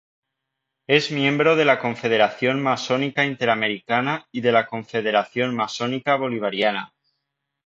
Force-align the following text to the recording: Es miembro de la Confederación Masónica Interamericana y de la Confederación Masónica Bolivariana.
Es 0.87 1.11
miembro 1.11 1.55
de 1.55 1.63
la 1.63 1.77
Confederación 1.77 2.59
Masónica 2.59 3.23
Interamericana 3.23 4.25
y 4.31 4.41
de 4.41 4.51
la 4.51 4.65
Confederación 4.65 5.55
Masónica 5.55 6.15
Bolivariana. 6.15 6.91